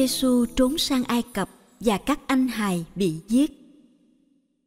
Giêsu 0.00 0.46
trốn 0.56 0.78
sang 0.78 1.04
Ai 1.04 1.22
Cập 1.34 1.50
và 1.80 1.98
các 1.98 2.20
anh 2.26 2.48
hài 2.48 2.84
bị 2.94 3.20
giết. 3.28 3.50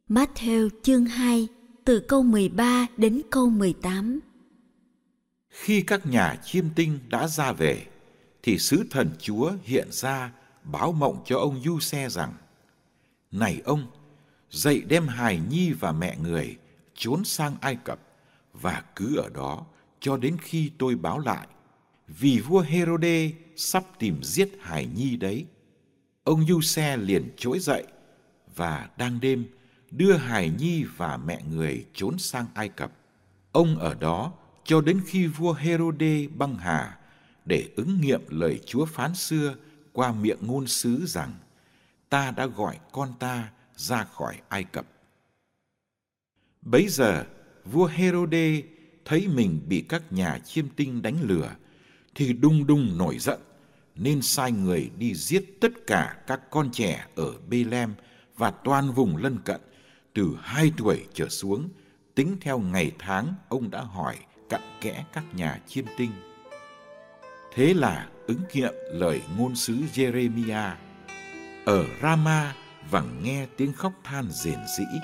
Matthew 0.09 0.69
chương 0.83 1.05
2 1.05 1.47
từ 1.85 1.99
câu 1.99 2.23
13 2.23 2.87
đến 2.97 3.21
câu 3.31 3.49
18. 3.49 4.19
Khi 5.49 5.81
các 5.81 6.05
nhà 6.05 6.35
chiêm 6.45 6.65
tinh 6.75 6.99
đã 7.09 7.27
ra 7.27 7.51
về, 7.51 7.85
thì 8.43 8.57
sứ 8.57 8.83
thần 8.91 9.11
Chúa 9.19 9.51
hiện 9.63 9.87
ra 9.91 10.31
báo 10.63 10.91
mộng 10.91 11.23
cho 11.25 11.39
ông 11.39 11.61
Du 11.65 11.79
Xe 11.79 12.09
rằng: 12.09 12.33
Này 13.31 13.61
ông, 13.65 13.87
dậy 14.49 14.81
đem 14.87 15.07
hài 15.07 15.39
nhi 15.49 15.71
và 15.79 15.91
mẹ 15.91 16.17
người 16.23 16.57
trốn 16.95 17.23
sang 17.25 17.55
Ai 17.61 17.75
Cập 17.75 17.99
và 18.53 18.83
cứ 18.95 19.17
ở 19.17 19.29
đó 19.29 19.65
cho 19.99 20.17
đến 20.17 20.37
khi 20.41 20.71
tôi 20.77 20.95
báo 20.95 21.19
lại 21.19 21.47
vì 22.19 22.39
vua 22.39 22.61
Herode 22.61 23.31
sắp 23.55 23.83
tìm 23.99 24.23
giết 24.23 24.49
Hải 24.61 24.85
Nhi 24.85 25.17
đấy. 25.17 25.45
Ông 26.23 26.45
Du 26.47 26.61
Xe 26.61 26.97
liền 26.97 27.29
trỗi 27.37 27.59
dậy 27.59 27.83
và 28.55 28.89
đang 28.97 29.19
đêm 29.19 29.45
đưa 29.91 30.13
Hải 30.13 30.49
Nhi 30.49 30.83
và 30.97 31.17
mẹ 31.17 31.41
người 31.49 31.85
trốn 31.93 32.19
sang 32.19 32.45
Ai 32.53 32.69
Cập. 32.69 32.91
Ông 33.51 33.79
ở 33.79 33.93
đó 33.93 34.33
cho 34.63 34.81
đến 34.81 35.01
khi 35.05 35.27
vua 35.27 35.53
Herode 35.53 36.27
băng 36.27 36.55
hà 36.55 36.97
để 37.45 37.69
ứng 37.75 38.01
nghiệm 38.01 38.21
lời 38.29 38.59
Chúa 38.65 38.85
phán 38.85 39.15
xưa 39.15 39.55
qua 39.91 40.11
miệng 40.11 40.39
ngôn 40.41 40.67
sứ 40.67 41.05
rằng 41.05 41.33
ta 42.09 42.31
đã 42.31 42.45
gọi 42.45 42.79
con 42.91 43.13
ta 43.19 43.51
ra 43.75 44.03
khỏi 44.03 44.37
Ai 44.49 44.63
Cập. 44.63 44.85
Bấy 46.61 46.87
giờ, 46.87 47.25
vua 47.65 47.85
Herode 47.85 48.61
thấy 49.05 49.27
mình 49.27 49.59
bị 49.67 49.81
các 49.89 50.11
nhà 50.11 50.39
chiêm 50.39 50.69
tinh 50.75 51.01
đánh 51.01 51.17
lừa 51.21 51.55
thì 52.15 52.33
đung 52.33 52.67
đung 52.67 52.97
nổi 52.97 53.19
giận, 53.19 53.39
nên 53.95 54.21
sai 54.21 54.51
người 54.51 54.91
đi 54.97 55.13
giết 55.15 55.57
tất 55.61 55.71
cả 55.87 56.15
các 56.27 56.51
con 56.51 56.69
trẻ 56.71 57.05
ở 57.15 57.33
Bethlehem 57.49 57.93
và 58.37 58.51
toàn 58.51 58.91
vùng 58.91 59.17
lân 59.17 59.39
cận, 59.45 59.61
từ 60.13 60.37
hai 60.41 60.71
tuổi 60.77 61.05
trở 61.13 61.29
xuống, 61.29 61.69
tính 62.15 62.37
theo 62.41 62.59
ngày 62.59 62.91
tháng 62.99 63.33
ông 63.49 63.71
đã 63.71 63.81
hỏi 63.81 64.17
cặn 64.49 64.61
kẽ 64.81 65.05
các 65.13 65.23
nhà 65.35 65.59
chiêm 65.67 65.85
tinh. 65.97 66.11
Thế 67.55 67.73
là 67.73 68.09
ứng 68.27 68.41
nghiệm 68.53 68.73
lời 68.91 69.21
ngôn 69.37 69.55
sứ 69.55 69.77
Jeremiah, 69.93 70.71
ở 71.65 71.85
Rama 72.01 72.55
vẳng 72.91 73.23
nghe 73.23 73.45
tiếng 73.57 73.73
khóc 73.73 73.93
than 74.03 74.31
rền 74.31 74.59
rĩ, 74.77 74.99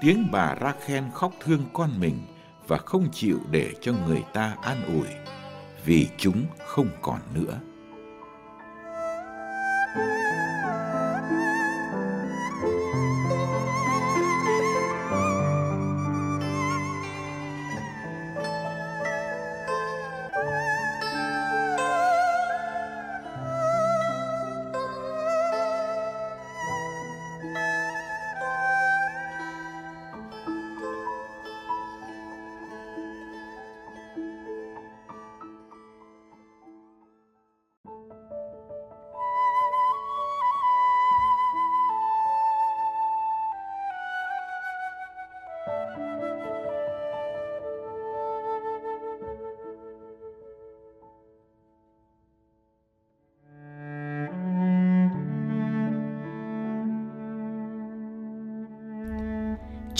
tiếng 0.00 0.26
bà 0.32 0.56
Rachel 0.60 1.04
khóc 1.14 1.34
thương 1.40 1.64
con 1.72 2.00
mình 2.00 2.26
và 2.68 2.78
không 2.78 3.08
chịu 3.12 3.40
để 3.50 3.74
cho 3.80 3.92
người 3.92 4.22
ta 4.32 4.56
an 4.62 4.84
ủi 4.86 5.06
vì 5.84 6.08
chúng 6.18 6.46
không 6.66 6.88
còn 7.02 7.20
nữa. 7.34 7.60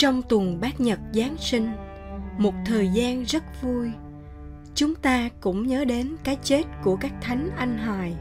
Trong 0.01 0.21
tuần 0.21 0.59
bát 0.61 0.81
nhật 0.81 0.99
Giáng 1.13 1.37
sinh, 1.37 1.71
một 2.37 2.53
thời 2.65 2.89
gian 2.89 3.23
rất 3.23 3.43
vui, 3.61 3.91
chúng 4.75 4.95
ta 4.95 5.29
cũng 5.41 5.67
nhớ 5.67 5.85
đến 5.85 6.15
cái 6.23 6.37
chết 6.43 6.63
của 6.83 6.95
các 6.95 7.11
thánh 7.21 7.49
anh 7.57 7.77
hài. 7.77 8.15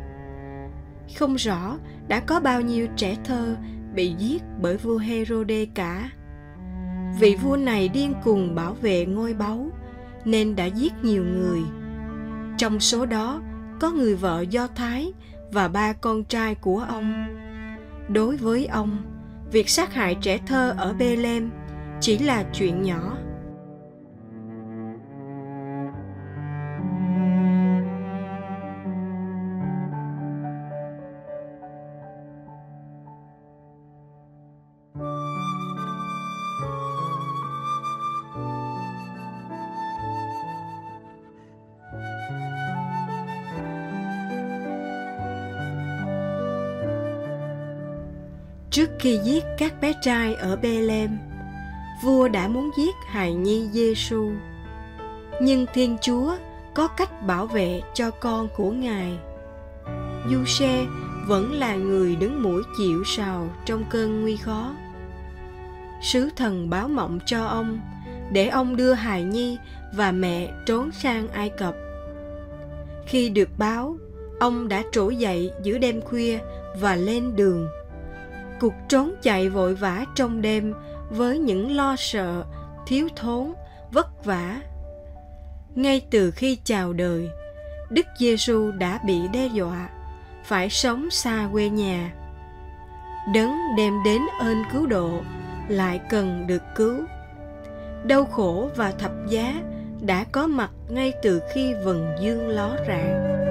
Không 1.19 1.35
rõ 1.35 1.79
đã 2.09 2.21
có 2.21 2.41
bao 2.41 2.61
nhiêu 2.61 2.87
trẻ 2.97 3.17
thơ 3.25 3.57
bị 3.95 4.15
giết 4.19 4.43
bởi 4.61 4.77
vua 4.77 4.99
Herode 4.99 5.65
cả. 5.75 6.11
Vị 7.21 7.37
vua 7.43 7.57
này 7.57 7.89
điên 7.89 8.15
cuồng 8.25 8.55
bảo 8.55 8.75
vệ 8.75 9.07
ngôi 9.07 9.35
báu 9.35 9.71
nên 10.25 10.57
đã 10.57 10.65
giết 10.65 10.93
nhiều 11.03 11.25
người. 11.25 11.61
Trong 12.59 12.81
số 12.81 13.07
đó 13.07 13.43
có 13.81 13.91
người 13.91 14.17
vợ 14.17 14.45
Do 14.51 14.67
Thái 14.67 15.13
và 15.53 15.69
ba 15.69 15.93
con 15.93 16.25
trai 16.25 16.55
của 16.55 16.87
ông. 16.89 17.37
Đối 18.09 18.37
với 18.37 18.67
ông, 18.67 18.99
việc 19.53 19.69
sát 19.69 19.95
hại 19.95 20.15
trẻ 20.15 20.39
thơ 20.47 20.75
ở 20.79 20.93
Bethlehem 20.93 21.51
chỉ 22.01 22.19
là 22.19 22.45
chuyện 22.53 22.83
nhỏ. 22.83 23.17
Trước 48.71 48.91
khi 48.99 49.19
giết 49.25 49.45
các 49.59 49.81
bé 49.81 49.93
trai 50.03 50.35
ở 50.35 50.57
Bethlehem, 50.57 51.30
vua 52.03 52.29
đã 52.29 52.49
muốn 52.49 52.71
giết 52.77 52.95
hài 53.07 53.35
nhi 53.35 53.69
Giêsu. 53.73 54.31
Nhưng 55.43 55.67
Thiên 55.75 55.97
Chúa 56.03 56.37
có 56.75 56.89
cách 56.89 57.27
bảo 57.27 57.47
vệ 57.47 57.81
cho 57.95 58.11
con 58.11 58.49
của 58.57 58.71
Ngài. 58.71 59.19
Du 60.31 60.45
Xe 60.47 60.87
vẫn 61.27 61.53
là 61.53 61.75
người 61.75 62.17
đứng 62.17 62.43
mũi 62.43 62.63
chịu 62.79 63.05
sào 63.07 63.49
trong 63.65 63.85
cơn 63.91 64.21
nguy 64.21 64.37
khó. 64.37 64.75
Sứ 66.03 66.31
thần 66.37 66.71
báo 66.71 66.89
mộng 66.89 67.19
cho 67.27 67.47
ông 67.47 67.81
để 68.33 68.49
ông 68.49 68.77
đưa 68.77 68.93
hài 68.93 69.25
nhi 69.25 69.59
và 69.95 70.13
mẹ 70.13 70.53
trốn 70.67 70.91
sang 70.93 71.29
Ai 71.29 71.49
Cập. 71.49 71.75
Khi 73.07 73.29
được 73.29 73.49
báo, 73.59 73.97
ông 74.41 74.69
đã 74.69 74.83
trỗi 74.93 75.17
dậy 75.17 75.51
giữa 75.63 75.79
đêm 75.79 76.01
khuya 76.01 76.39
và 76.81 76.97
lên 76.97 77.37
đường. 77.37 77.69
Cuộc 78.61 78.75
trốn 78.89 79.15
chạy 79.23 79.49
vội 79.49 79.75
vã 79.75 80.05
trong 80.15 80.43
đêm 80.43 80.75
với 81.11 81.39
những 81.39 81.77
lo 81.77 81.97
sợ, 81.99 82.45
thiếu 82.87 83.09
thốn, 83.17 83.53
vất 83.93 84.25
vả. 84.25 84.61
Ngay 85.75 86.07
từ 86.11 86.31
khi 86.31 86.59
chào 86.65 86.93
đời, 86.93 87.29
đức 87.91 88.07
giêsu 88.19 88.71
đã 88.71 88.99
bị 89.07 89.29
đe 89.33 89.47
dọa 89.47 89.89
phải 90.45 90.71
sống 90.71 91.11
xa 91.11 91.49
quê 91.53 91.69
nhà. 91.69 92.13
Đấng 93.35 93.53
đem 93.77 93.95
đến 94.05 94.23
ơn 94.41 94.63
cứu 94.73 94.87
độ 94.87 95.11
lại 95.69 96.01
cần 96.11 96.47
được 96.47 96.63
cứu. 96.77 96.97
Đau 98.05 98.25
khổ 98.25 98.69
và 98.77 98.93
thập 98.93 99.13
giá 99.29 99.55
đã 100.01 100.25
có 100.33 100.47
mặt 100.47 100.71
ngay 100.89 101.13
từ 101.23 101.41
khi 101.55 101.75
vầng 101.85 102.17
dương 102.21 102.49
ló 102.49 102.77
rạng. 102.89 103.50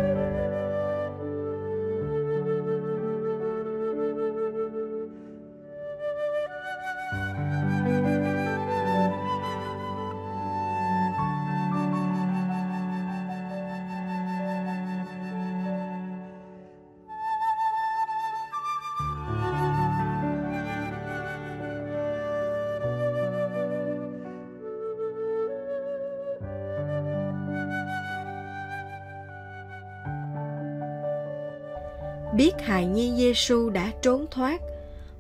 Biết 32.39 32.53
hài 32.65 32.85
nhi 32.85 33.13
Giêsu 33.17 33.69
đã 33.69 33.91
trốn 34.01 34.25
thoát, 34.31 34.61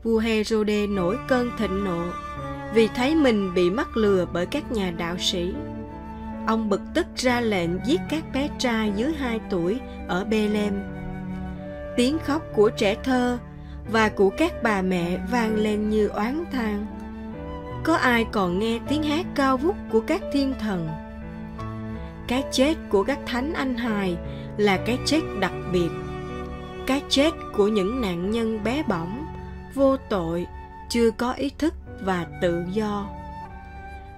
vua 0.03 0.19
Herode 0.19 0.87
nổi 0.87 1.17
cơn 1.27 1.51
thịnh 1.57 1.83
nộ 1.83 2.03
vì 2.73 2.87
thấy 2.95 3.15
mình 3.15 3.53
bị 3.53 3.69
mắc 3.69 3.97
lừa 3.97 4.25
bởi 4.33 4.45
các 4.45 4.71
nhà 4.71 4.91
đạo 4.91 5.15
sĩ. 5.17 5.53
Ông 6.47 6.69
bực 6.69 6.81
tức 6.93 7.05
ra 7.15 7.41
lệnh 7.41 7.69
giết 7.85 7.99
các 8.09 8.23
bé 8.33 8.49
trai 8.59 8.91
dưới 8.95 9.13
2 9.13 9.39
tuổi 9.49 9.79
ở 10.07 10.25
Bethlehem. 10.25 10.73
Tiếng 11.97 12.17
khóc 12.25 12.41
của 12.55 12.69
trẻ 12.69 12.95
thơ 13.03 13.37
và 13.91 14.09
của 14.09 14.29
các 14.29 14.63
bà 14.63 14.81
mẹ 14.81 15.17
vang 15.31 15.55
lên 15.55 15.89
như 15.89 16.07
oán 16.07 16.43
than. 16.51 16.85
Có 17.83 17.95
ai 17.95 18.25
còn 18.31 18.59
nghe 18.59 18.79
tiếng 18.89 19.03
hát 19.03 19.25
cao 19.35 19.57
vút 19.57 19.75
của 19.91 20.01
các 20.01 20.21
thiên 20.33 20.53
thần? 20.59 20.89
Cái 22.27 22.43
chết 22.51 22.75
của 22.89 23.03
các 23.03 23.19
thánh 23.25 23.53
anh 23.53 23.75
hài 23.75 24.17
là 24.57 24.77
cái 24.85 24.97
chết 25.05 25.21
đặc 25.39 25.53
biệt 25.73 25.89
cái 26.89 27.01
chết 27.09 27.31
của 27.53 27.67
những 27.67 28.01
nạn 28.01 28.31
nhân 28.31 28.63
bé 28.63 28.83
bỏng 28.87 29.25
vô 29.73 29.97
tội 30.09 30.47
chưa 30.89 31.11
có 31.11 31.33
ý 31.33 31.51
thức 31.57 31.73
và 32.01 32.27
tự 32.41 32.63
do 32.71 33.09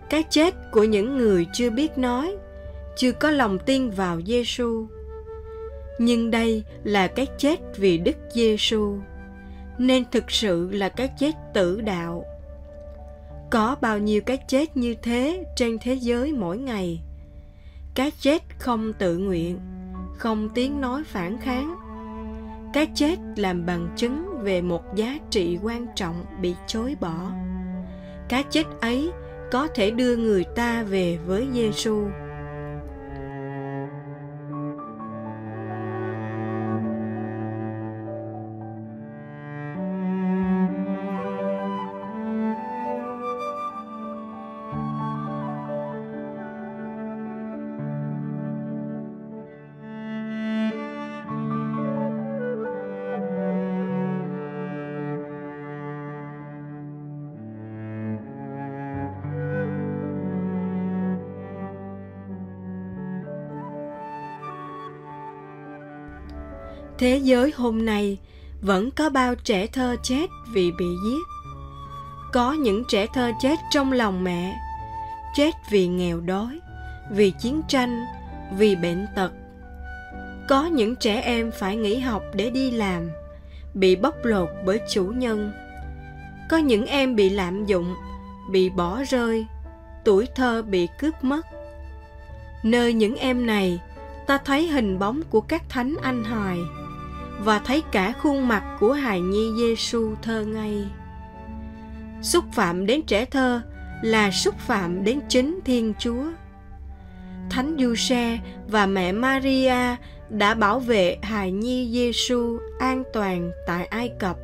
cái 0.09 0.23
chết 0.29 0.71
của 0.71 0.83
những 0.83 1.17
người 1.17 1.47
chưa 1.53 1.69
biết 1.69 1.97
nói 1.97 2.35
chưa 2.95 3.11
có 3.11 3.31
lòng 3.31 3.59
tin 3.59 3.89
vào 3.89 4.21
Giêsu. 4.21 4.87
Nhưng 5.99 6.31
đây 6.31 6.63
là 6.83 7.07
cái 7.07 7.27
chết 7.37 7.59
vì 7.77 7.97
Đức 7.97 8.17
Giêsu, 8.33 8.97
nên 9.77 10.03
thực 10.11 10.31
sự 10.31 10.69
là 10.71 10.89
cái 10.89 11.09
chết 11.19 11.31
tử 11.53 11.81
đạo. 11.81 12.25
Có 13.51 13.75
bao 13.81 13.97
nhiêu 13.99 14.21
cái 14.21 14.37
chết 14.47 14.77
như 14.77 14.95
thế 15.01 15.43
trên 15.55 15.77
thế 15.81 15.93
giới 15.93 16.33
mỗi 16.33 16.57
ngày. 16.57 17.01
Cái 17.95 18.11
chết 18.19 18.43
không 18.59 18.93
tự 18.93 19.17
nguyện, 19.17 19.59
không 20.17 20.49
tiếng 20.55 20.81
nói 20.81 21.03
phản 21.03 21.41
kháng, 21.41 21.75
cái 22.73 22.87
chết 22.95 23.15
làm 23.35 23.65
bằng 23.65 23.87
chứng 23.95 24.25
về 24.41 24.61
một 24.61 24.81
giá 24.95 25.17
trị 25.29 25.59
quan 25.63 25.87
trọng 25.95 26.25
bị 26.41 26.55
chối 26.67 26.95
bỏ 26.99 27.31
cái 28.31 28.43
chết 28.49 28.63
ấy 28.81 29.11
có 29.51 29.67
thể 29.75 29.91
đưa 29.91 30.15
người 30.15 30.43
ta 30.55 30.83
về 30.83 31.17
với 31.25 31.47
Giêsu. 31.53 32.07
Thế 67.01 67.17
giới 67.17 67.53
hôm 67.55 67.85
nay 67.85 68.17
vẫn 68.61 68.91
có 68.91 69.09
bao 69.09 69.35
trẻ 69.35 69.67
thơ 69.67 69.95
chết 70.03 70.29
vì 70.53 70.71
bị 70.71 70.85
giết. 71.05 71.21
Có 72.33 72.53
những 72.53 72.83
trẻ 72.89 73.07
thơ 73.13 73.31
chết 73.41 73.59
trong 73.71 73.91
lòng 73.91 74.23
mẹ, 74.23 74.55
chết 75.35 75.51
vì 75.71 75.87
nghèo 75.87 76.19
đói, 76.19 76.59
vì 77.11 77.31
chiến 77.41 77.61
tranh, 77.67 78.05
vì 78.57 78.75
bệnh 78.75 79.05
tật. 79.15 79.31
Có 80.49 80.65
những 80.65 80.95
trẻ 80.95 81.21
em 81.21 81.51
phải 81.59 81.75
nghỉ 81.75 81.99
học 81.99 82.23
để 82.33 82.49
đi 82.49 82.71
làm, 82.71 83.09
bị 83.73 83.95
bóc 83.95 84.15
lột 84.23 84.49
bởi 84.65 84.79
chủ 84.89 85.05
nhân. 85.05 85.51
Có 86.49 86.57
những 86.57 86.85
em 86.85 87.15
bị 87.15 87.29
lạm 87.29 87.65
dụng, 87.65 87.95
bị 88.51 88.69
bỏ 88.69 89.03
rơi, 89.09 89.45
tuổi 90.05 90.27
thơ 90.35 90.61
bị 90.61 90.87
cướp 90.99 91.23
mất. 91.23 91.45
Nơi 92.63 92.93
những 92.93 93.15
em 93.15 93.45
này, 93.45 93.79
ta 94.27 94.37
thấy 94.37 94.67
hình 94.67 94.99
bóng 94.99 95.21
của 95.29 95.41
các 95.41 95.69
thánh 95.69 95.95
anh 96.01 96.23
hài 96.23 96.57
và 97.43 97.59
thấy 97.59 97.83
cả 97.91 98.13
khuôn 98.21 98.47
mặt 98.47 98.77
của 98.79 98.93
hài 98.93 99.21
nhi 99.21 99.51
Giêsu 99.57 100.15
thơ 100.21 100.45
ngây. 100.45 100.85
Xúc 102.21 102.45
phạm 102.53 102.85
đến 102.85 103.01
trẻ 103.01 103.25
thơ 103.25 103.61
là 104.01 104.31
xúc 104.31 104.55
phạm 104.59 105.03
đến 105.03 105.19
chính 105.29 105.59
Thiên 105.65 105.93
Chúa. 105.99 106.23
Thánh 107.49 107.75
Giuse 107.79 108.39
và 108.67 108.85
mẹ 108.85 109.11
Maria 109.11 109.95
đã 110.29 110.53
bảo 110.53 110.79
vệ 110.79 111.17
hài 111.21 111.51
nhi 111.51 111.89
Giêsu 111.93 112.59
an 112.79 113.03
toàn 113.13 113.51
tại 113.67 113.85
Ai 113.85 114.09
Cập. 114.19 114.37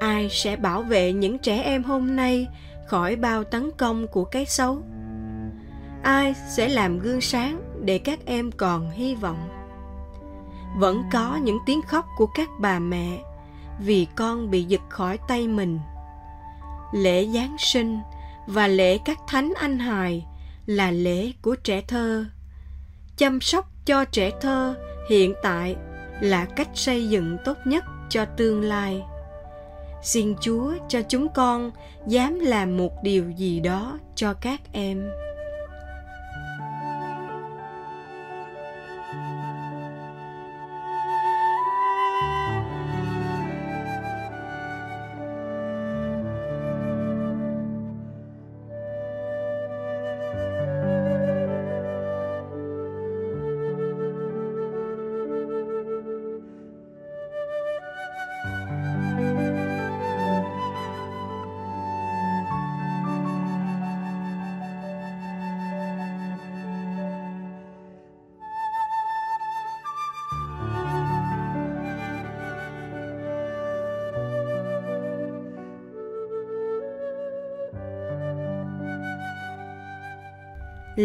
Ai 0.00 0.28
sẽ 0.30 0.56
bảo 0.56 0.82
vệ 0.82 1.12
những 1.12 1.38
trẻ 1.38 1.62
em 1.62 1.82
hôm 1.82 2.16
nay 2.16 2.48
khỏi 2.86 3.16
bao 3.16 3.44
tấn 3.44 3.70
công 3.76 4.06
của 4.06 4.24
cái 4.24 4.46
xấu? 4.46 4.82
Ai 6.02 6.34
sẽ 6.56 6.68
làm 6.68 6.98
gương 6.98 7.20
sáng 7.20 7.60
để 7.84 7.98
các 7.98 8.18
em 8.26 8.52
còn 8.52 8.90
hy 8.90 9.14
vọng? 9.14 9.53
Vẫn 10.76 11.02
có 11.12 11.36
những 11.36 11.58
tiếng 11.66 11.82
khóc 11.82 12.06
của 12.16 12.26
các 12.26 12.48
bà 12.58 12.78
mẹ 12.78 13.18
vì 13.78 14.06
con 14.16 14.50
bị 14.50 14.62
giật 14.62 14.80
khỏi 14.88 15.18
tay 15.28 15.48
mình. 15.48 15.80
Lễ 16.92 17.26
giáng 17.26 17.56
sinh 17.58 17.98
và 18.46 18.66
lễ 18.66 18.98
các 19.04 19.18
thánh 19.28 19.52
anh 19.56 19.78
hài 19.78 20.26
là 20.66 20.90
lễ 20.90 21.32
của 21.42 21.56
trẻ 21.64 21.80
thơ. 21.88 22.24
Chăm 23.16 23.40
sóc 23.40 23.68
cho 23.84 24.04
trẻ 24.04 24.30
thơ 24.40 24.74
hiện 25.10 25.34
tại 25.42 25.76
là 26.20 26.44
cách 26.44 26.68
xây 26.74 27.08
dựng 27.08 27.36
tốt 27.44 27.56
nhất 27.64 27.84
cho 28.08 28.24
tương 28.24 28.62
lai. 28.62 29.02
Xin 30.02 30.34
chúa 30.40 30.72
cho 30.88 31.02
chúng 31.02 31.28
con 31.28 31.70
dám 32.06 32.38
làm 32.38 32.76
một 32.76 32.92
điều 33.02 33.30
gì 33.30 33.60
đó 33.60 33.98
cho 34.14 34.34
các 34.34 34.60
em. 34.72 35.10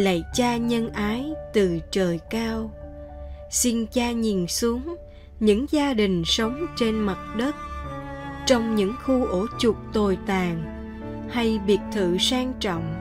Lạy 0.03 0.23
cha 0.33 0.57
nhân 0.57 0.89
ái 0.93 1.33
từ 1.53 1.79
trời 1.91 2.19
cao. 2.29 2.71
Xin 3.49 3.85
cha 3.87 4.11
nhìn 4.11 4.47
xuống 4.47 4.95
những 5.39 5.65
gia 5.69 5.93
đình 5.93 6.23
sống 6.25 6.65
trên 6.77 6.95
mặt 6.95 7.35
đất, 7.37 7.55
trong 8.45 8.75
những 8.75 8.93
khu 9.03 9.25
ổ 9.25 9.45
chuột 9.59 9.75
tồi 9.93 10.17
tàn 10.27 10.63
hay 11.29 11.59
biệt 11.67 11.79
thự 11.93 12.17
sang 12.17 12.53
trọng. 12.59 12.95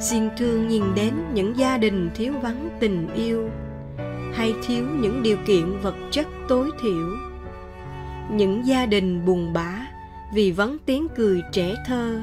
Xin 0.00 0.28
thương 0.36 0.68
nhìn 0.68 0.82
đến 0.94 1.14
những 1.34 1.56
gia 1.56 1.78
đình 1.78 2.10
thiếu 2.14 2.32
vắng 2.42 2.68
tình 2.80 3.08
yêu 3.14 3.50
hay 4.44 4.54
thiếu 4.66 4.84
những 5.00 5.22
điều 5.22 5.36
kiện 5.46 5.78
vật 5.82 5.94
chất 6.10 6.26
tối 6.48 6.70
thiểu. 6.82 7.16
Những 8.30 8.66
gia 8.66 8.86
đình 8.86 9.24
buồn 9.24 9.52
bã 9.52 9.86
vì 10.34 10.52
vắng 10.52 10.76
tiếng 10.86 11.08
cười 11.16 11.42
trẻ 11.52 11.74
thơ, 11.86 12.22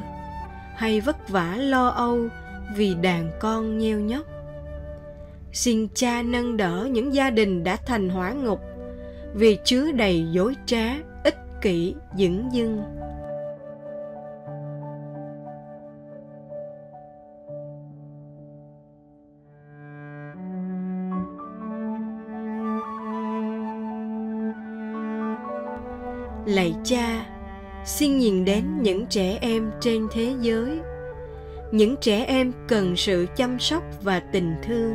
hay 0.75 1.01
vất 1.01 1.29
vả 1.29 1.55
lo 1.57 1.87
âu 1.87 2.27
vì 2.75 2.95
đàn 3.01 3.31
con 3.39 3.77
nheo 3.77 3.99
nhóc. 3.99 4.25
Xin 5.53 5.87
cha 5.93 6.21
nâng 6.21 6.57
đỡ 6.57 6.87
những 6.91 7.13
gia 7.13 7.29
đình 7.29 7.63
đã 7.63 7.75
thành 7.85 8.09
hỏa 8.09 8.31
ngục 8.31 8.59
vì 9.33 9.57
chứa 9.65 9.91
đầy 9.91 10.25
dối 10.31 10.55
trá, 10.65 10.95
ích 11.23 11.37
kỷ 11.61 11.95
dửng 12.17 12.49
dưng. 12.53 12.83
Cha, 26.83 27.25
xin 27.85 28.17
nhìn 28.17 28.45
đến 28.45 28.63
những 28.81 29.05
trẻ 29.05 29.37
em 29.41 29.71
trên 29.81 30.07
thế 30.11 30.35
giới. 30.41 30.79
Những 31.71 31.95
trẻ 32.01 32.25
em 32.25 32.51
cần 32.67 32.95
sự 32.95 33.25
chăm 33.35 33.59
sóc 33.59 33.83
và 34.01 34.19
tình 34.19 34.55
thương. 34.63 34.93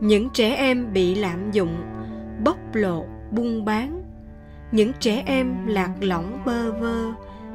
Những 0.00 0.28
trẻ 0.30 0.54
em 0.54 0.92
bị 0.92 1.14
lạm 1.14 1.50
dụng, 1.50 1.76
bóc 2.44 2.58
lột, 2.72 3.04
buôn 3.30 3.64
bán. 3.64 4.02
Những 4.72 4.92
trẻ 5.00 5.22
em 5.26 5.66
lạc 5.66 5.90
lõng 6.00 6.42
bơ 6.46 6.72
vơ, 6.72 7.12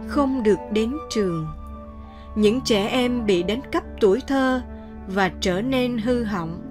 không 0.07 0.43
được 0.43 0.59
đến 0.71 0.93
trường. 1.09 1.47
Những 2.35 2.61
trẻ 2.61 2.87
em 2.87 3.25
bị 3.25 3.43
đánh 3.43 3.61
cắp 3.71 3.83
tuổi 4.01 4.21
thơ 4.27 4.61
và 5.07 5.31
trở 5.39 5.61
nên 5.61 5.97
hư 5.97 6.23
hỏng. 6.23 6.64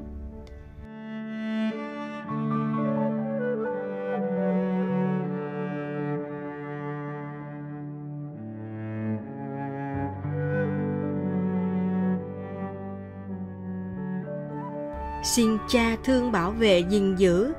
Xin 15.25 15.59
cha 15.69 15.97
thương 16.05 16.33
bảo 16.33 16.51
vệ 16.51 16.79
gìn 16.79 17.17
giữ. 17.17 17.53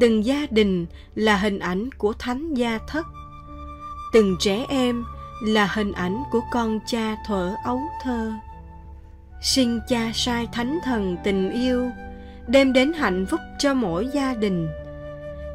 Từng 0.00 0.24
gia 0.24 0.46
đình 0.50 0.86
là 1.14 1.36
hình 1.36 1.58
ảnh 1.58 1.92
của 1.98 2.12
thánh 2.12 2.54
gia 2.54 2.78
thất. 2.88 3.06
Từng 4.12 4.36
trẻ 4.40 4.66
em 4.68 5.04
là 5.42 5.66
hình 5.74 5.92
ảnh 5.92 6.22
của 6.30 6.40
con 6.50 6.78
cha 6.86 7.16
thuở 7.26 7.54
ấu 7.64 7.80
thơ. 8.02 8.32
Xin 9.42 9.80
cha 9.88 10.10
sai 10.14 10.48
thánh 10.52 10.78
thần 10.84 11.16
tình 11.24 11.50
yêu, 11.50 11.90
đem 12.46 12.72
đến 12.72 12.92
hạnh 12.92 13.26
phúc 13.30 13.40
cho 13.58 13.74
mỗi 13.74 14.08
gia 14.14 14.34
đình. 14.34 14.68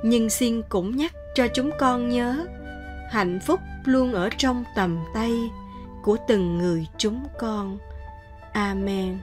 Nhưng 0.03 0.29
xin 0.29 0.61
cũng 0.69 0.97
nhắc 0.97 1.13
cho 1.35 1.47
chúng 1.53 1.71
con 1.79 2.09
nhớ, 2.09 2.45
hạnh 3.11 3.39
phúc 3.39 3.59
luôn 3.85 4.13
ở 4.13 4.29
trong 4.37 4.63
tầm 4.75 4.99
tay 5.13 5.31
của 6.03 6.17
từng 6.27 6.57
người 6.57 6.87
chúng 6.97 7.23
con. 7.39 7.77
Amen. 8.53 9.17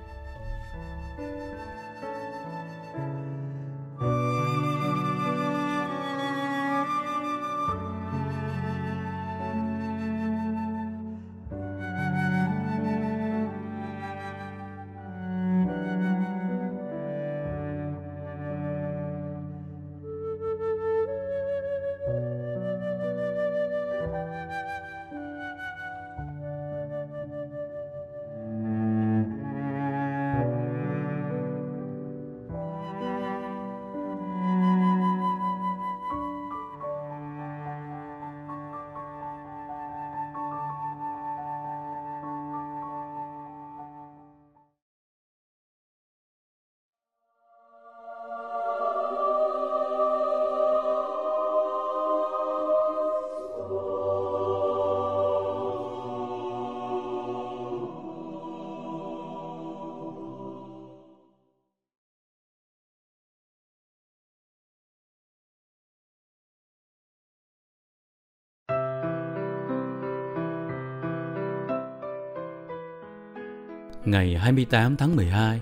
Ngày 74.10 74.34
28 74.34 74.96
tháng 74.96 75.16
12, 75.16 75.60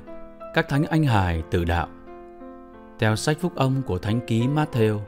các 0.55 0.69
thánh 0.69 0.85
anh 0.85 1.03
hài 1.03 1.43
tử 1.51 1.65
đạo. 1.65 1.89
Theo 2.99 3.17
sách 3.17 3.37
phúc 3.41 3.53
âm 3.55 3.83
của 3.87 3.99
thánh 3.99 4.21
ký 4.27 4.47
Matthew, 4.47 5.01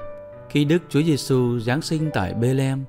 khi 0.49 0.65
Đức 0.65 0.83
Chúa 0.89 1.03
Giêsu 1.03 1.59
giáng 1.59 1.83
sinh 1.83 2.11
tại 2.15 2.35
Bethlehem 2.35 2.85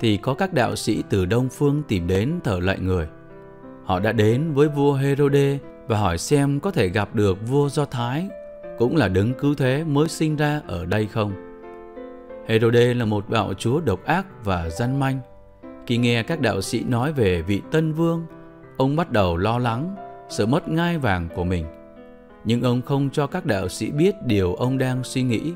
thì 0.00 0.16
có 0.16 0.34
các 0.34 0.52
đạo 0.52 0.76
sĩ 0.76 1.02
từ 1.10 1.26
đông 1.26 1.48
phương 1.48 1.82
tìm 1.88 2.06
đến 2.06 2.40
thờ 2.44 2.58
lạy 2.62 2.78
người. 2.78 3.08
Họ 3.84 4.00
đã 4.00 4.12
đến 4.12 4.52
với 4.54 4.68
vua 4.68 4.94
Herode 4.94 5.58
và 5.86 5.98
hỏi 5.98 6.18
xem 6.18 6.60
có 6.60 6.70
thể 6.70 6.88
gặp 6.88 7.14
được 7.14 7.48
vua 7.48 7.68
Do 7.68 7.84
Thái, 7.84 8.28
cũng 8.78 8.96
là 8.96 9.08
đấng 9.08 9.34
cứu 9.34 9.54
thế 9.54 9.84
mới 9.84 10.08
sinh 10.08 10.36
ra 10.36 10.60
ở 10.66 10.86
đây 10.86 11.06
không. 11.06 11.32
Herode 12.46 12.94
là 12.94 13.04
một 13.04 13.28
bạo 13.28 13.54
chúa 13.54 13.80
độc 13.80 14.04
ác 14.04 14.26
và 14.44 14.70
gian 14.70 15.00
manh. 15.00 15.18
Khi 15.86 15.96
nghe 15.96 16.22
các 16.22 16.40
đạo 16.40 16.60
sĩ 16.60 16.84
nói 16.84 17.12
về 17.12 17.42
vị 17.42 17.62
tân 17.70 17.92
vương 17.92 18.26
ông 18.76 18.96
bắt 18.96 19.10
đầu 19.10 19.36
lo 19.36 19.58
lắng, 19.58 19.94
sợ 20.28 20.46
mất 20.46 20.68
ngai 20.68 20.98
vàng 20.98 21.28
của 21.34 21.44
mình. 21.44 21.66
Nhưng 22.44 22.62
ông 22.62 22.82
không 22.82 23.10
cho 23.10 23.26
các 23.26 23.46
đạo 23.46 23.68
sĩ 23.68 23.90
biết 23.90 24.14
điều 24.26 24.54
ông 24.54 24.78
đang 24.78 25.04
suy 25.04 25.22
nghĩ. 25.22 25.52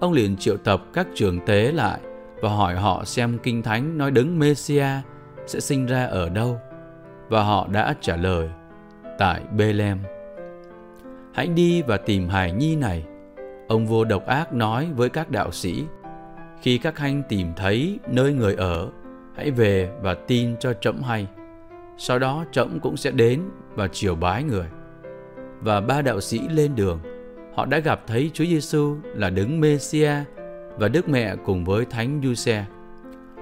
Ông 0.00 0.12
liền 0.12 0.36
triệu 0.36 0.56
tập 0.56 0.82
các 0.92 1.06
trường 1.14 1.40
tế 1.46 1.72
lại 1.72 2.00
và 2.40 2.50
hỏi 2.50 2.74
họ 2.74 3.04
xem 3.04 3.38
Kinh 3.42 3.62
Thánh 3.62 3.98
nói 3.98 4.10
đấng 4.10 4.38
Messia 4.38 4.86
sẽ 5.46 5.60
sinh 5.60 5.86
ra 5.86 6.06
ở 6.06 6.28
đâu. 6.28 6.60
Và 7.28 7.42
họ 7.42 7.68
đã 7.72 7.94
trả 8.00 8.16
lời, 8.16 8.48
tại 9.18 9.42
Bethlehem. 9.56 9.98
Hãy 11.34 11.46
đi 11.46 11.82
và 11.82 11.96
tìm 11.96 12.28
hài 12.28 12.52
nhi 12.52 12.76
này. 12.76 13.04
Ông 13.68 13.86
vua 13.86 14.04
độc 14.04 14.26
ác 14.26 14.52
nói 14.52 14.88
với 14.96 15.08
các 15.08 15.30
đạo 15.30 15.52
sĩ, 15.52 15.84
khi 16.62 16.78
các 16.78 16.96
anh 16.96 17.22
tìm 17.28 17.52
thấy 17.56 17.98
nơi 18.08 18.32
người 18.32 18.54
ở, 18.54 18.88
hãy 19.36 19.50
về 19.50 19.90
và 20.02 20.14
tin 20.14 20.56
cho 20.60 20.72
trẫm 20.72 21.02
hay 21.02 21.26
sau 21.98 22.18
đó 22.18 22.44
trẫm 22.52 22.80
cũng 22.80 22.96
sẽ 22.96 23.10
đến 23.10 23.42
và 23.74 23.88
chiều 23.92 24.14
bái 24.14 24.44
người. 24.44 24.66
Và 25.60 25.80
ba 25.80 26.02
đạo 26.02 26.20
sĩ 26.20 26.40
lên 26.48 26.74
đường, 26.74 27.00
họ 27.54 27.66
đã 27.66 27.78
gặp 27.78 28.00
thấy 28.06 28.30
Chúa 28.34 28.44
Giêsu 28.44 28.96
là 29.04 29.30
đứng 29.30 29.60
Mêsia 29.60 30.12
và 30.78 30.88
Đức 30.88 31.08
Mẹ 31.08 31.36
cùng 31.44 31.64
với 31.64 31.84
Thánh 31.84 32.20
Giuse. 32.24 32.64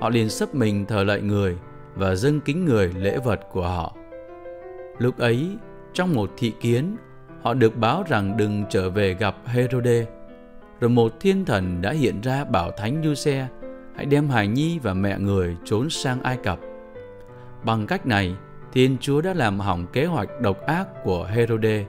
Họ 0.00 0.08
liền 0.08 0.28
sấp 0.28 0.54
mình 0.54 0.86
thờ 0.86 1.04
lạy 1.04 1.20
người 1.20 1.56
và 1.94 2.14
dâng 2.14 2.40
kính 2.40 2.64
người 2.64 2.92
lễ 2.96 3.18
vật 3.24 3.40
của 3.52 3.68
họ. 3.68 3.96
Lúc 4.98 5.18
ấy, 5.18 5.56
trong 5.92 6.14
một 6.14 6.30
thị 6.36 6.52
kiến, 6.60 6.96
họ 7.42 7.54
được 7.54 7.76
báo 7.76 8.04
rằng 8.08 8.36
đừng 8.36 8.64
trở 8.70 8.90
về 8.90 9.14
gặp 9.14 9.36
Herode. 9.44 10.06
Rồi 10.80 10.90
một 10.90 11.20
thiên 11.20 11.44
thần 11.44 11.82
đã 11.82 11.92
hiện 11.92 12.20
ra 12.20 12.44
bảo 12.44 12.70
Thánh 12.70 13.02
Giuse 13.04 13.48
hãy 13.96 14.06
đem 14.06 14.28
hài 14.28 14.48
nhi 14.48 14.78
và 14.78 14.94
mẹ 14.94 15.18
người 15.18 15.56
trốn 15.64 15.90
sang 15.90 16.22
Ai 16.22 16.36
Cập. 16.42 16.58
Bằng 17.64 17.86
cách 17.86 18.06
này, 18.06 18.34
Thiên 18.76 18.96
Chúa 19.00 19.20
đã 19.20 19.34
làm 19.34 19.60
hỏng 19.60 19.86
kế 19.92 20.04
hoạch 20.04 20.40
độc 20.40 20.66
ác 20.66 20.88
của 21.04 21.24
Herode 21.24 21.84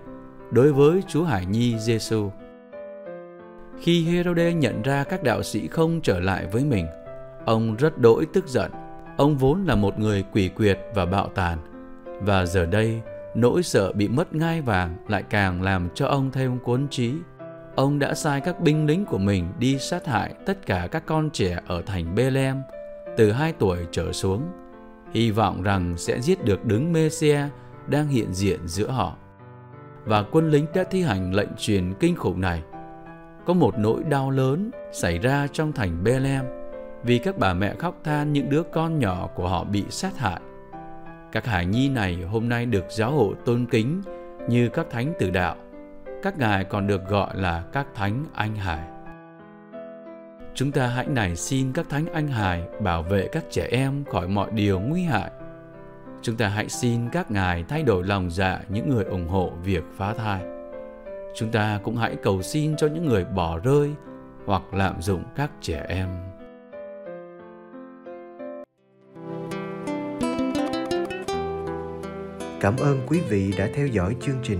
đối 0.51 0.73
với 0.73 1.03
Chúa 1.07 1.23
Hải 1.23 1.45
Nhi 1.45 1.79
Giêsu. 1.79 2.31
Khi 3.79 4.05
Herode 4.05 4.53
nhận 4.53 4.81
ra 4.81 5.03
các 5.03 5.23
đạo 5.23 5.43
sĩ 5.43 5.67
không 5.67 6.01
trở 6.01 6.19
lại 6.19 6.45
với 6.51 6.65
mình, 6.65 6.87
ông 7.45 7.75
rất 7.75 7.97
đỗi 7.97 8.25
tức 8.33 8.47
giận. 8.47 8.71
Ông 9.17 9.37
vốn 9.37 9.65
là 9.65 9.75
một 9.75 9.99
người 9.99 10.23
quỷ 10.33 10.49
quyệt 10.49 10.79
và 10.95 11.05
bạo 11.05 11.29
tàn, 11.35 11.57
và 12.21 12.45
giờ 12.45 12.65
đây 12.65 13.01
Nỗi 13.35 13.63
sợ 13.63 13.91
bị 13.93 14.07
mất 14.07 14.35
ngai 14.35 14.61
vàng 14.61 14.95
lại 15.07 15.23
càng 15.29 15.61
làm 15.61 15.89
cho 15.95 16.07
ông 16.07 16.31
thêm 16.31 16.59
cuốn 16.59 16.87
trí. 16.89 17.13
Ông 17.75 17.99
đã 17.99 18.13
sai 18.13 18.41
các 18.41 18.59
binh 18.59 18.85
lính 18.85 19.05
của 19.05 19.17
mình 19.17 19.47
đi 19.59 19.77
sát 19.79 20.05
hại 20.05 20.33
tất 20.45 20.65
cả 20.65 20.87
các 20.91 21.03
con 21.05 21.29
trẻ 21.29 21.59
ở 21.67 21.81
thành 21.85 22.15
Bethlehem 22.15 22.61
từ 23.17 23.31
2 23.31 23.53
tuổi 23.59 23.77
trở 23.91 24.11
xuống, 24.11 24.41
hy 25.13 25.31
vọng 25.31 25.61
rằng 25.61 25.97
sẽ 25.97 26.21
giết 26.21 26.45
được 26.45 26.65
đứng 26.65 26.93
Mêsia 26.93 27.39
đang 27.87 28.07
hiện 28.07 28.33
diện 28.33 28.67
giữa 28.67 28.87
họ. 28.87 29.15
Và 30.05 30.23
quân 30.31 30.49
lính 30.49 30.65
đã 30.75 30.83
thi 30.83 31.01
hành 31.01 31.33
lệnh 31.33 31.49
truyền 31.57 31.93
kinh 31.99 32.15
khủng 32.15 32.41
này. 32.41 32.63
Có 33.45 33.53
một 33.53 33.77
nỗi 33.77 34.03
đau 34.03 34.31
lớn 34.31 34.71
xảy 34.91 35.19
ra 35.19 35.47
trong 35.53 35.71
thành 35.71 36.03
Bethlehem 36.03 36.45
vì 37.03 37.17
các 37.17 37.37
bà 37.37 37.53
mẹ 37.53 37.75
khóc 37.79 37.95
than 38.03 38.33
những 38.33 38.49
đứa 38.49 38.63
con 38.63 38.99
nhỏ 38.99 39.29
của 39.35 39.47
họ 39.47 39.63
bị 39.63 39.83
sát 39.89 40.17
hại. 40.17 40.41
Các 41.31 41.45
hải 41.45 41.65
nhi 41.65 41.89
này 41.89 42.15
hôm 42.15 42.49
nay 42.49 42.65
được 42.65 42.85
giáo 42.89 43.11
hội 43.11 43.35
tôn 43.45 43.65
kính 43.71 44.01
như 44.49 44.69
các 44.69 44.87
thánh 44.89 45.13
tử 45.19 45.29
đạo. 45.29 45.55
Các 46.23 46.37
ngài 46.37 46.63
còn 46.63 46.87
được 46.87 47.07
gọi 47.07 47.37
là 47.37 47.63
các 47.73 47.87
thánh 47.95 48.25
anh 48.33 48.55
hải. 48.55 48.96
Chúng 50.57 50.71
ta 50.71 50.87
hãy 50.87 51.07
nài 51.07 51.35
xin 51.35 51.71
các 51.73 51.89
thánh 51.89 52.05
anh 52.13 52.27
hài 52.27 52.63
bảo 52.81 53.03
vệ 53.03 53.27
các 53.31 53.43
trẻ 53.51 53.67
em 53.71 54.03
khỏi 54.11 54.27
mọi 54.27 54.51
điều 54.51 54.79
nguy 54.79 55.03
hại. 55.03 55.31
Chúng 56.21 56.35
ta 56.35 56.47
hãy 56.47 56.69
xin 56.69 57.09
các 57.09 57.31
ngài 57.31 57.63
thay 57.63 57.83
đổi 57.83 58.03
lòng 58.03 58.29
dạ 58.31 58.59
những 58.69 58.89
người 58.89 59.03
ủng 59.03 59.27
hộ 59.27 59.51
việc 59.63 59.83
phá 59.97 60.13
thai. 60.13 60.41
Chúng 61.35 61.51
ta 61.51 61.79
cũng 61.83 61.97
hãy 61.97 62.15
cầu 62.23 62.41
xin 62.41 62.75
cho 62.75 62.87
những 62.87 63.05
người 63.05 63.25
bỏ 63.25 63.59
rơi 63.59 63.91
hoặc 64.45 64.73
lạm 64.73 65.01
dụng 65.01 65.23
các 65.35 65.51
trẻ 65.61 65.85
em. 65.89 66.07
Cảm 72.61 72.77
ơn 72.77 72.99
quý 73.07 73.21
vị 73.29 73.53
đã 73.57 73.69
theo 73.75 73.87
dõi 73.87 74.15
chương 74.21 74.39
trình. 74.43 74.59